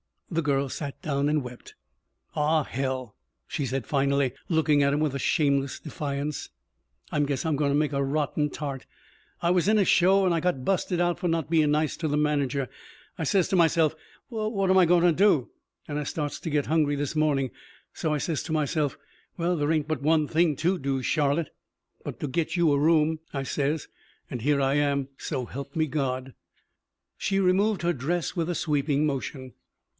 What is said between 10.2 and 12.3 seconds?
an' I got busted out for not bein' nice to the